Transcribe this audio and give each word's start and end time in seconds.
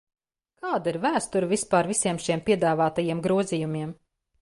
Kāda 0.63 0.89
ir 0.93 0.97
vēsture 1.03 1.51
vispār 1.53 1.91
visiem 1.93 2.23
šiem 2.25 2.43
piedāvātajiem 2.51 3.25
grozījumiem? 3.29 3.97